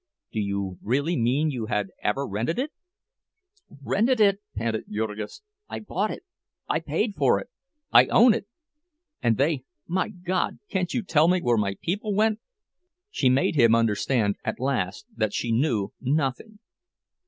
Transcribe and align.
Do 0.31 0.39
you 0.39 0.79
really 0.81 1.15
mean 1.15 1.51
you 1.51 1.67
had 1.67 1.91
ever 2.01 2.25
rented 2.27 2.57
it?" 2.57 2.71
"Rented 3.83 4.19
it!" 4.19 4.39
panted 4.55 4.85
Jurgis. 4.89 5.43
"I 5.69 5.77
bought 5.79 6.09
it! 6.09 6.23
I 6.67 6.79
paid 6.79 7.13
for 7.13 7.39
it! 7.39 7.51
I 7.91 8.07
own 8.07 8.33
it! 8.33 8.47
And 9.21 9.37
they—my 9.37 10.09
God, 10.09 10.57
can't 10.69 10.91
you 10.91 11.03
tell 11.03 11.27
me 11.27 11.39
where 11.39 11.55
my 11.55 11.75
people 11.83 12.15
went?" 12.15 12.39
She 13.11 13.29
made 13.29 13.53
him 13.55 13.75
understand 13.75 14.37
at 14.43 14.59
last 14.59 15.05
that 15.15 15.35
she 15.35 15.51
knew 15.51 15.93
nothing. 16.01 16.57